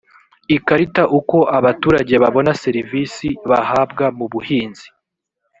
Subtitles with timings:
[0.55, 4.87] ikarita uko abaturage babona serivisi bahabwa mu buhinzi